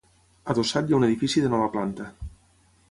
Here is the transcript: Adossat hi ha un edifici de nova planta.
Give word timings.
Adossat 0.53 0.89
hi 0.89 0.95
ha 0.95 0.97
un 1.01 1.05
edifici 1.09 1.45
de 1.45 1.53
nova 1.55 1.71
planta. 1.77 2.11